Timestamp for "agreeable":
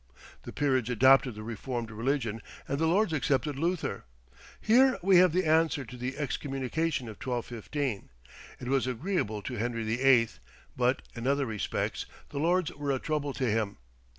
8.87-9.43